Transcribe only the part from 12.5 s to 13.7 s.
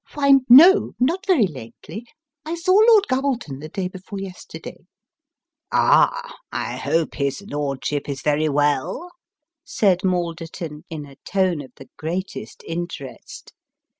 interest.